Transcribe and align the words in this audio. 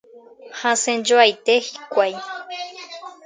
Hasẽjoaite 0.59 1.53
hikuái. 1.65 2.13